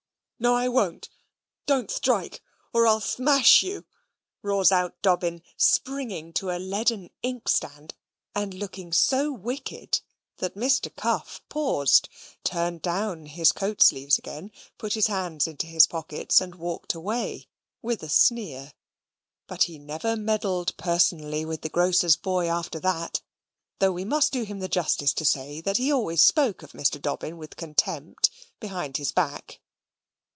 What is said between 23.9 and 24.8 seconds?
we must do him the